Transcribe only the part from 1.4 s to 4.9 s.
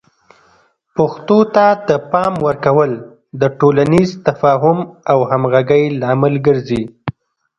ته د پام ورکول د ټولنیز تفاهم